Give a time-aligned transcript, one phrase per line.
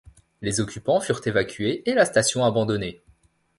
[0.41, 3.03] Les occupants furent évacués et la station abandonnée.